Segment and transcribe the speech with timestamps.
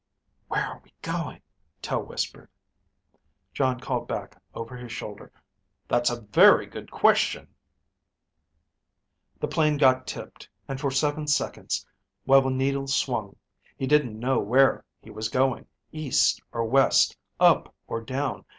[0.47, 1.43] "Where are we going?"
[1.79, 2.49] Tel whispered.
[3.53, 5.31] Jon called back over his shoulder,
[5.87, 7.47] "That's a very good question."
[9.39, 11.85] The plane got tipped, and for seven seconds,
[12.23, 13.35] while the needles swung,
[13.77, 18.43] he didn't know where he was going, east or west, up or down.